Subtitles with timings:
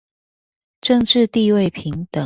[0.81, 2.19] 政冶地位平等